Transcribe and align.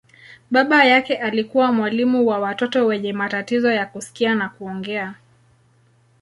Baba 0.51 0.85
yake 0.85 1.15
alikuwa 1.17 1.71
mwalimu 1.71 2.27
wa 2.27 2.39
watoto 2.39 2.85
wenye 2.85 3.13
matatizo 3.13 3.71
ya 3.71 3.85
kusikia 3.85 4.35
na 4.35 4.49
kuongea. 4.49 5.13